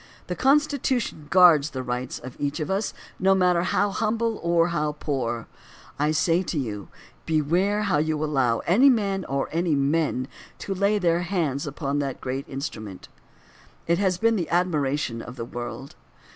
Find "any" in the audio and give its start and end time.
8.65-8.89, 9.51-9.75